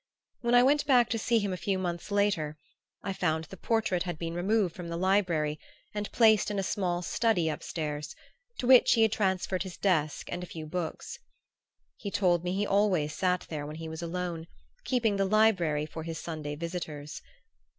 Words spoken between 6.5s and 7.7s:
a small study up